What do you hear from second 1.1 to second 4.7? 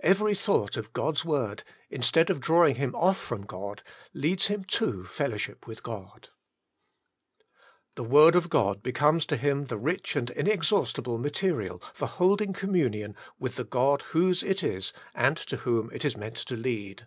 Word, instead of drawing him off from God, leads him